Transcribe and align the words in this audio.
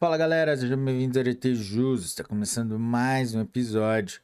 Fala 0.00 0.16
galera, 0.16 0.56
sejam 0.56 0.82
bem-vindos 0.82 1.18
ao 1.18 1.22
RT 1.22 1.54
Jus, 1.56 2.06
está 2.06 2.24
começando 2.24 2.78
mais 2.78 3.34
um 3.34 3.42
episódio. 3.42 4.18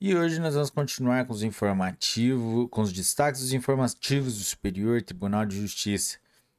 E 0.00 0.12
hoje 0.12 0.40
nós 0.40 0.54
vamos 0.54 0.70
continuar 0.70 1.24
com 1.24 1.32
os 1.32 1.44
informativos, 1.44 2.66
com 2.68 2.80
os 2.80 2.92
destaques 2.92 3.40
dos 3.42 3.52
informativos 3.52 4.36
do 4.36 4.42
Superior 4.42 5.00
Tribunal 5.00 5.46
de 5.46 5.60
Justiça. 5.60 6.18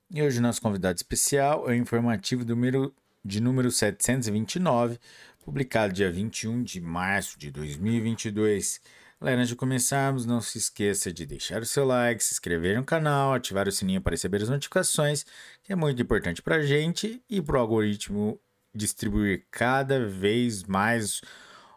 E 0.10 0.24
hoje 0.24 0.40
nosso 0.40 0.62
convidado 0.62 0.96
especial 0.96 1.70
é 1.70 1.74
o 1.74 1.76
informativo 1.76 2.46
número, 2.46 2.96
de 3.26 3.42
número 3.42 3.70
729, 3.70 4.98
publicado 5.44 5.92
dia 5.92 6.10
21 6.10 6.64
de 6.64 6.80
março 6.80 7.38
de 7.38 7.52
2022. 7.52 8.80
Galera, 9.22 9.42
antes 9.42 9.50
de 9.50 9.56
começarmos, 9.58 10.26
não 10.26 10.40
se 10.40 10.58
esqueça 10.58 11.12
de 11.12 11.26
deixar 11.26 11.62
o 11.62 11.66
seu 11.66 11.84
like, 11.84 12.24
se 12.24 12.34
inscrever 12.34 12.78
no 12.78 12.86
canal, 12.86 13.34
ativar 13.34 13.68
o 13.68 13.72
sininho 13.72 14.00
para 14.00 14.14
receber 14.14 14.42
as 14.42 14.48
notificações, 14.48 15.26
que 15.62 15.74
é 15.74 15.76
muito 15.76 16.02
importante 16.02 16.42
para 16.42 16.56
a 16.56 16.62
gente 16.62 17.22
e 17.30 17.42
para 17.42 17.58
o 17.58 17.60
algoritmo 17.60 18.40
distribuir 18.74 19.46
cada 19.52 20.08
vez 20.08 20.64
mais 20.64 21.22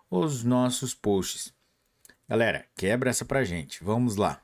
os 0.08 0.44
nossos 0.44 0.94
posts. 0.94 1.52
Galera, 2.28 2.64
quebra 2.76 3.10
essa 3.10 3.24
pra 3.24 3.42
gente. 3.42 3.82
Vamos 3.82 4.14
lá. 4.14 4.40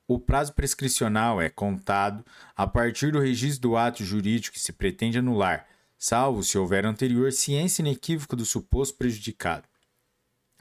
o 0.05 0.19
prazo 0.19 0.52
prescricional 0.52 1.41
é 1.41 1.50
contado 1.50 2.22
a 2.53 2.67
partir 2.67 3.13
do 3.13 3.22
registro 3.22 3.61
do 3.61 3.77
ato 3.77 4.03
jurídico 4.03 4.55
que 4.55 4.59
se 4.59 4.73
pretende 4.73 5.17
anular, 5.17 5.66
salvo 5.97 6.44
se 6.44 6.58
houver 6.58 6.85
anterior 6.85 7.31
ciência 7.31 7.81
inequívoca 7.81 8.35
do 8.35 8.45
suposto 8.45 8.97
prejudicado. 8.97 9.69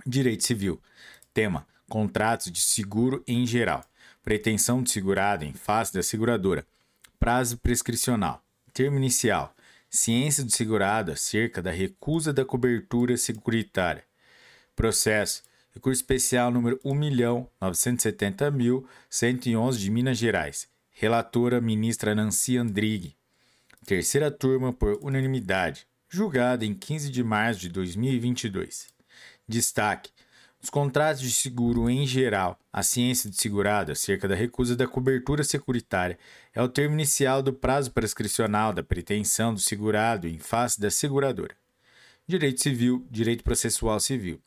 Direito 0.06 0.44
Civil. 0.44 0.80
Tema: 1.34 1.66
Contratos 1.88 2.52
de 2.52 2.60
seguro 2.60 3.24
em 3.26 3.44
geral. 3.44 3.84
Pretensão 4.22 4.84
de 4.84 4.92
segurado 4.92 5.44
em 5.44 5.52
face 5.52 5.92
da 5.92 6.00
seguradora. 6.00 6.64
Prazo 7.18 7.58
prescricional. 7.58 8.40
Termo 8.72 8.98
inicial. 8.98 9.52
Ciência 9.90 10.44
do 10.44 10.52
segurado 10.52 11.10
acerca 11.10 11.60
da 11.60 11.72
recusa 11.72 12.32
da 12.32 12.44
cobertura 12.44 13.16
securitária. 13.16 14.04
Processo 14.76 15.42
Recurso 15.76 16.00
especial 16.00 16.50
número 16.50 16.78
1.970.111 16.78 19.76
de 19.76 19.90
Minas 19.90 20.16
Gerais. 20.16 20.66
Relatora 20.90 21.60
ministra 21.60 22.14
Nancy 22.14 22.56
Andrighi. 22.56 23.14
Terceira 23.84 24.30
turma 24.30 24.72
por 24.72 24.98
unanimidade. 25.02 25.86
Julgada 26.08 26.64
em 26.64 26.72
15 26.72 27.10
de 27.10 27.22
março 27.22 27.60
de 27.60 27.68
2022. 27.68 28.88
Destaque: 29.46 30.10
os 30.62 30.70
contratos 30.70 31.20
de 31.20 31.30
seguro 31.30 31.90
em 31.90 32.06
geral, 32.06 32.58
a 32.72 32.82
ciência 32.82 33.28
de 33.28 33.36
segurado 33.36 33.92
acerca 33.92 34.26
da 34.26 34.34
recusa 34.34 34.74
da 34.74 34.88
cobertura 34.88 35.44
securitária 35.44 36.18
é 36.54 36.62
o 36.62 36.70
termo 36.70 36.94
inicial 36.94 37.42
do 37.42 37.52
prazo 37.52 37.92
prescricional 37.92 38.72
da 38.72 38.82
pretensão 38.82 39.52
do 39.52 39.60
segurado 39.60 40.26
em 40.26 40.38
face 40.38 40.80
da 40.80 40.90
seguradora. 40.90 41.54
Direito 42.26 42.62
Civil, 42.62 43.06
Direito 43.10 43.44
Processual 43.44 44.00
Civil. 44.00 44.40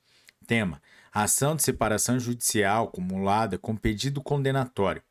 Tema: 0.48 0.82
ação 1.14 1.56
de 1.56 1.64
separação 1.64 2.20
judicial 2.20 2.86
acumulada 2.86 3.58
com 3.58 3.76
pedido 3.76 4.22
condenatório. 4.22 5.02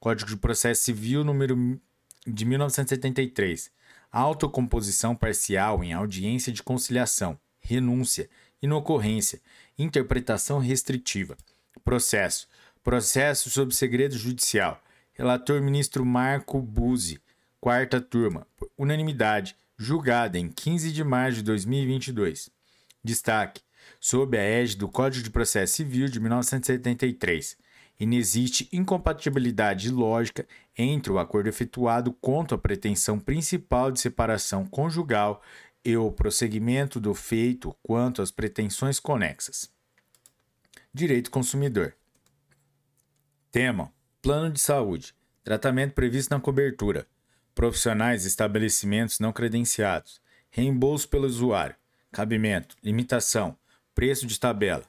Código 0.00 0.30
de 0.30 0.36
Processo 0.36 0.84
Civil 0.84 1.24
número 1.24 1.80
de 2.26 2.44
1973. 2.44 3.70
Autocomposição 4.10 5.14
parcial 5.14 5.82
em 5.82 5.92
audiência 5.92 6.52
de 6.52 6.62
conciliação, 6.62 7.38
renúncia, 7.60 8.28
inocorrência, 8.62 9.40
interpretação 9.78 10.58
restritiva. 10.58 11.36
Processo. 11.84 12.48
Processo 12.82 13.50
sob 13.50 13.74
segredo 13.74 14.16
judicial. 14.16 14.82
Relator 15.12 15.60
ministro 15.60 16.04
Marco 16.04 16.60
Buzzi. 16.60 17.20
Quarta 17.60 18.00
turma. 18.00 18.46
Unanimidade. 18.76 19.56
Julgada 19.76 20.38
em 20.38 20.48
15 20.48 20.92
de 20.92 21.04
março 21.04 21.36
de 21.36 21.42
2022. 21.44 22.50
Destaque: 23.02 23.62
sob 24.00 24.36
a 24.36 24.42
égide 24.42 24.78
do 24.78 24.88
Código 24.88 25.24
de 25.24 25.30
Processo 25.30 25.74
Civil 25.76 26.08
de 26.08 26.20
1973. 26.20 27.56
Inexiste 28.00 28.68
incompatibilidade 28.72 29.90
lógica 29.90 30.46
entre 30.76 31.10
o 31.10 31.18
acordo 31.18 31.48
efetuado 31.48 32.12
contra 32.12 32.56
a 32.56 32.60
pretensão 32.60 33.18
principal 33.18 33.90
de 33.90 34.00
separação 34.00 34.64
conjugal 34.64 35.42
e 35.84 35.96
o 35.96 36.12
prosseguimento 36.12 37.00
do 37.00 37.12
feito 37.12 37.74
quanto 37.82 38.22
às 38.22 38.30
pretensões 38.30 39.00
conexas. 39.00 39.70
Direito 40.94 41.30
consumidor. 41.30 41.94
Tema: 43.50 43.92
Plano 44.22 44.50
de 44.52 44.60
saúde. 44.60 45.14
Tratamento 45.42 45.94
previsto 45.94 46.30
na 46.30 46.40
cobertura. 46.40 47.06
Profissionais 47.54 48.24
e 48.24 48.28
estabelecimentos 48.28 49.18
não 49.18 49.32
credenciados. 49.32 50.20
Reembolso 50.50 51.08
pelo 51.08 51.26
usuário. 51.26 51.74
Cabimento. 52.12 52.76
Limitação 52.82 53.56
Preço 53.98 54.26
de 54.28 54.38
tabela. 54.38 54.84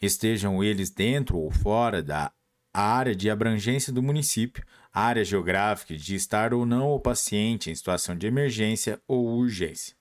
estejam 0.00 0.62
eles 0.62 0.90
dentro 0.90 1.38
ou 1.38 1.50
fora 1.50 2.02
da 2.02 2.32
área 2.72 3.14
de 3.14 3.30
abrangência 3.30 3.92
do 3.92 4.02
município, 4.02 4.64
área 4.92 5.24
geográfica 5.24 5.96
de 5.96 6.14
estar 6.14 6.52
ou 6.52 6.66
não 6.66 6.90
o 6.90 7.00
paciente 7.00 7.70
em 7.70 7.74
situação 7.74 8.16
de 8.16 8.26
emergência 8.26 9.00
ou 9.06 9.26
urgência. 9.38 9.94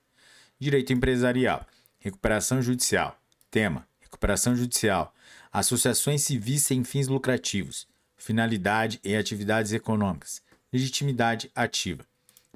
Direito 0.59 0.93
empresarial, 0.93 1.65
recuperação 1.99 2.61
judicial. 2.61 3.19
Tema: 3.49 3.87
recuperação 3.99 4.55
judicial. 4.55 5.13
Associações 5.51 6.23
civis 6.23 6.63
sem 6.63 6.83
fins 6.83 7.07
lucrativos. 7.07 7.87
Finalidade 8.17 8.99
e 9.03 9.15
atividades 9.15 9.71
econômicas. 9.71 10.41
Legitimidade 10.71 11.51
ativa. 11.55 12.05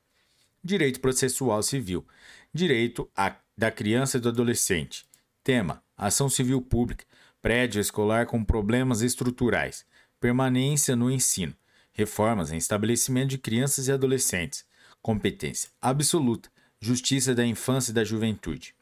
Direito 0.64 1.00
processual 1.00 1.62
civil. 1.62 2.06
Direito 2.54 3.10
a, 3.14 3.36
da 3.56 3.70
criança 3.70 4.16
e 4.16 4.20
do 4.20 4.30
adolescente. 4.30 5.04
Tema: 5.44 5.82
ação 5.96 6.28
civil 6.28 6.62
pública. 6.62 7.04
Prédio 7.42 7.80
escolar 7.80 8.26
com 8.26 8.42
problemas 8.42 9.02
estruturais. 9.02 9.84
Permanência 10.18 10.96
no 10.96 11.10
ensino. 11.10 11.54
Reformas 11.92 12.50
em 12.50 12.56
estabelecimento 12.56 13.30
de 13.30 13.38
crianças 13.38 13.88
e 13.88 13.92
adolescentes. 13.92 14.64
Competência 15.02 15.68
absoluta. 15.80 16.48
Justiça 16.80 17.34
da 17.34 17.44
Infância 17.44 17.90
e 17.90 17.94
da 17.94 18.04
Juventude. 18.04 18.74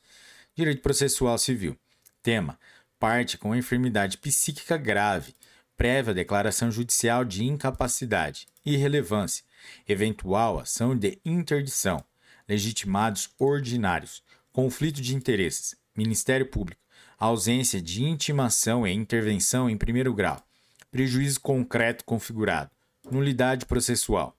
Direito 0.54 0.82
Processual 0.82 1.38
Civil. 1.38 1.76
Tema: 2.22 2.58
parte 2.98 3.38
com 3.38 3.54
enfermidade 3.54 4.18
psíquica 4.18 4.76
grave 4.76 5.34
prévia 5.78 6.12
declaração 6.12 6.70
judicial 6.72 7.24
de 7.24 7.44
incapacidade, 7.44 8.48
irrelevância, 8.66 9.44
eventual 9.88 10.58
ação 10.58 10.98
de 10.98 11.20
interdição, 11.24 12.04
legitimados 12.48 13.30
ordinários, 13.38 14.24
conflito 14.52 15.00
de 15.00 15.14
interesses, 15.14 15.76
Ministério 15.96 16.46
Público, 16.46 16.82
ausência 17.16 17.80
de 17.80 18.02
intimação 18.02 18.84
e 18.84 18.92
intervenção 18.92 19.70
em 19.70 19.78
primeiro 19.78 20.12
grau, 20.12 20.44
prejuízo 20.90 21.38
concreto 21.40 22.04
configurado, 22.04 22.72
nulidade 23.08 23.64
processual, 23.64 24.36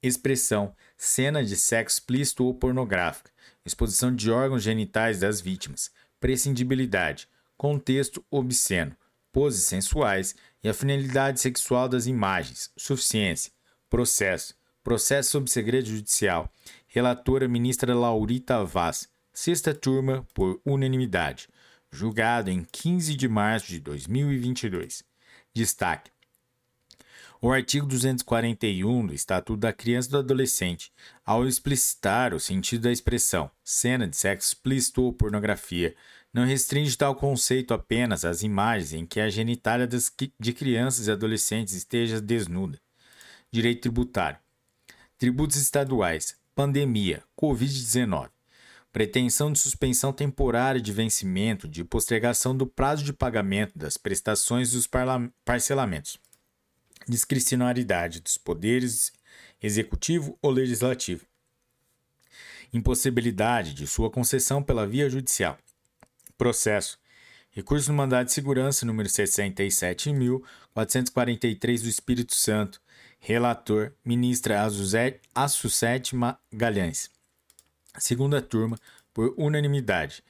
Expressão: 0.03 0.75
cena 0.95 1.43
de 1.43 1.55
sexo 1.55 1.97
explícito 1.97 2.45
ou 2.45 2.53
pornográfica, 2.53 3.31
exposição 3.65 4.15
de 4.15 4.29
órgãos 4.29 4.61
genitais 4.61 5.19
das 5.19 5.41
vítimas, 5.41 5.89
prescindibilidade, 6.19 7.27
contexto 7.57 8.23
obsceno, 8.29 8.95
poses 9.31 9.63
sensuais 9.63 10.35
e 10.63 10.69
a 10.69 10.75
finalidade 10.75 11.39
sexual 11.39 11.89
das 11.89 12.05
imagens, 12.05 12.71
suficiência, 12.77 13.51
processo, 13.89 14.53
processo 14.83 15.31
sob 15.31 15.49
segredo 15.49 15.87
judicial, 15.87 16.53
Relatora 16.91 17.47
ministra 17.47 17.93
Laurita 17.93 18.63
Vaz. 18.65 19.07
Sexta 19.31 19.75
turma, 19.75 20.25
por 20.33 20.59
unanimidade. 20.65 21.47
Julgado 21.91 22.49
em 22.49 22.65
15 22.71 23.15
de 23.15 23.27
março 23.27 23.67
de 23.67 23.79
2022. 23.79 25.03
Destaque: 25.53 26.09
o 27.39 27.51
artigo 27.51 27.85
241 27.85 29.05
do 29.05 29.13
Estatuto 29.13 29.59
da 29.59 29.71
Criança 29.71 30.07
e 30.07 30.11
do 30.13 30.17
Adolescente, 30.17 30.91
ao 31.23 31.47
explicitar 31.47 32.33
o 32.33 32.39
sentido 32.39 32.81
da 32.81 32.91
expressão 32.91 33.51
cena 33.63 34.07
de 34.07 34.17
sexo 34.17 34.47
explícito 34.47 35.03
ou 35.03 35.13
pornografia, 35.13 35.95
não 36.33 36.43
restringe 36.43 36.97
tal 36.97 37.13
conceito 37.13 37.71
apenas 37.71 38.25
às 38.25 38.41
imagens 38.41 38.93
em 38.93 39.05
que 39.05 39.19
a 39.19 39.29
genitália 39.29 39.87
de 40.39 40.53
crianças 40.53 41.05
e 41.05 41.11
adolescentes 41.11 41.75
esteja 41.75 42.19
desnuda. 42.19 42.79
Direito 43.51 43.81
tributário. 43.81 44.39
Tributos 45.19 45.57
estaduais 45.57 46.39
pandemia, 46.59 47.23
Covid-19. 47.41 48.29
Pretensão 48.91 49.49
de 49.49 49.59
suspensão 49.59 50.11
temporária 50.11 50.81
de 50.81 50.91
vencimento 50.91 51.69
de 51.69 51.85
postergação 51.85 52.53
do 52.53 52.67
prazo 52.67 53.01
de 53.01 53.13
pagamento 53.13 53.79
das 53.79 53.95
prestações 53.95 54.73
dos 54.73 54.85
parcelamentos. 55.45 56.19
Discricionariedade 57.07 58.19
dos 58.19 58.37
poderes 58.37 59.13
executivo 59.63 60.37
ou 60.41 60.51
legislativo. 60.51 61.25
Impossibilidade 62.73 63.73
de 63.73 63.87
sua 63.87 64.11
concessão 64.11 64.61
pela 64.61 64.85
via 64.85 65.09
judicial. 65.09 65.57
Processo. 66.37 66.99
Recurso 67.51 67.89
no 67.89 67.97
mandado 67.97 68.25
de 68.25 68.33
segurança 68.33 68.85
número 68.85 69.07
67.443 69.07 71.83
do 71.83 71.87
Espírito 71.87 72.35
Santo, 72.35 72.81
Relator, 73.19 73.93
ministra 74.03 74.65
Assucete 75.35 76.15
Magalhães. 76.15 77.09
Segunda 77.97 78.41
turma, 78.41 78.79
por 79.13 79.33
unanimidade. 79.37 80.23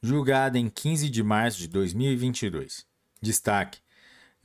Julgada 0.00 0.58
em 0.58 0.68
15 0.68 1.10
de 1.10 1.22
março 1.22 1.58
de 1.58 1.68
2022. 1.68 2.86
Destaque: 3.20 3.80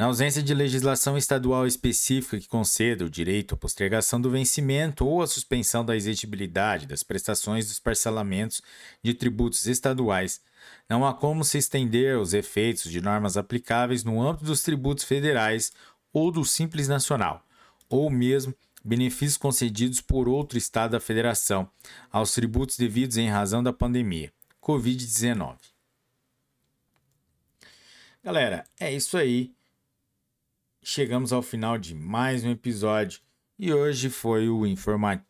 na 0.02 0.08
ausência 0.08 0.42
de 0.42 0.52
legislação 0.52 1.16
estadual 1.16 1.68
específica 1.68 2.40
que 2.40 2.48
conceda 2.48 3.06
o 3.06 3.10
direito 3.10 3.54
à 3.54 3.58
postergação 3.58 4.20
do 4.20 4.32
vencimento 4.32 5.06
ou 5.06 5.22
à 5.22 5.28
suspensão 5.28 5.86
da 5.86 5.96
exigibilidade 5.96 6.88
das 6.88 7.04
prestações 7.04 7.68
dos 7.68 7.78
parcelamentos 7.78 8.64
de 9.04 9.14
tributos 9.14 9.68
estaduais, 9.68 10.42
não 10.90 11.06
há 11.06 11.14
como 11.14 11.44
se 11.44 11.60
estender 11.60 12.18
os 12.18 12.34
efeitos 12.34 12.90
de 12.90 13.00
normas 13.00 13.38
aplicáveis 13.38 14.04
no 14.04 14.20
âmbito 14.20 14.46
dos 14.46 14.64
tributos 14.64 15.04
federais 15.04 15.72
ou 16.12 16.32
do 16.32 16.44
Simples 16.44 16.88
Nacional, 16.88 17.46
ou 17.92 18.10
mesmo 18.10 18.56
benefícios 18.84 19.38
concedidos 19.38 20.02
por 20.02 20.28
outro 20.28 20.58
Estado 20.58 20.92
da 20.92 21.00
Federação 21.00 21.70
aos 22.10 22.34
tributos 22.34 22.78
devidos 22.78 23.18
em 23.18 23.30
razão 23.30 23.62
da 23.62 23.74
pandemia 23.74 24.32
Covid-19. 24.64 25.58
Galera, 28.24 28.64
é 28.80 28.92
isso 28.92 29.18
aí. 29.18 29.52
Chegamos 30.82 31.34
ao 31.34 31.44
final 31.44 31.78
de 31.78 31.94
mais 31.94 32.44
um 32.44 32.52
episódio 32.52 33.20
e 33.60 33.72
hoje 33.72 34.10
foi 34.10 34.48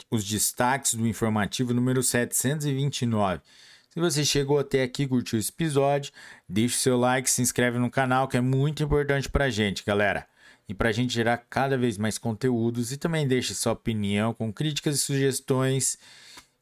os 0.09 0.23
destaques 0.23 0.93
do 0.93 1.07
informativo 1.07 1.73
número 1.73 2.03
729. 2.03 3.41
Se 3.89 3.99
você 3.99 4.23
chegou 4.23 4.59
até 4.59 4.83
aqui 4.83 5.03
e 5.03 5.07
curtiu 5.07 5.37
esse 5.37 5.51
episódio, 5.51 6.13
deixe 6.47 6.77
seu 6.77 6.97
like, 6.97 7.29
se 7.29 7.41
inscreve 7.41 7.77
no 7.77 7.91
canal 7.91 8.27
que 8.27 8.37
é 8.37 8.41
muito 8.41 8.83
importante 8.83 9.29
pra 9.29 9.49
gente, 9.49 9.83
galera 9.83 10.30
e 10.71 10.73
para 10.73 10.87
a 10.87 10.91
gente 10.93 11.13
gerar 11.13 11.37
cada 11.49 11.77
vez 11.77 11.97
mais 11.97 12.17
conteúdos. 12.17 12.93
E 12.93 12.97
também 12.97 13.27
deixe 13.27 13.53
sua 13.53 13.73
opinião 13.73 14.33
com 14.33 14.53
críticas 14.53 14.95
e 14.95 14.99
sugestões. 14.99 15.97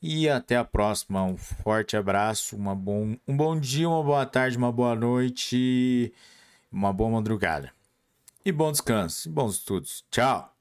E 0.02 0.28
até 0.28 0.58
a 0.58 0.66
próxima. 0.66 1.24
Um 1.24 1.38
forte 1.38 1.96
abraço, 1.96 2.56
uma 2.56 2.76
bom, 2.76 3.16
um 3.28 3.38
bom 3.38 3.60
dia, 3.60 3.88
uma 3.88 4.04
boa 4.04 4.26
tarde, 4.26 4.58
uma 4.58 4.72
boa 4.72 4.96
noite, 4.96 6.12
uma 6.72 6.92
boa 6.92 7.12
madrugada. 7.12 7.72
E 8.44 8.52
bom 8.52 8.72
descanso, 8.72 9.30
bons 9.30 9.58
estudos. 9.58 10.04
Tchau! 10.10 10.59